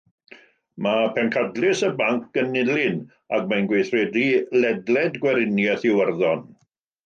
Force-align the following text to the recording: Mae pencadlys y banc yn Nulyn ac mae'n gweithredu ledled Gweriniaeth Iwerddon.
Mae 0.85 1.03
pencadlys 1.17 1.83
y 1.89 1.89
banc 1.99 2.41
yn 2.43 2.49
Nulyn 2.55 2.97
ac 3.41 3.47
mae'n 3.53 3.69
gweithredu 3.75 4.27
ledled 4.65 5.23
Gweriniaeth 5.27 5.89
Iwerddon. 5.95 6.47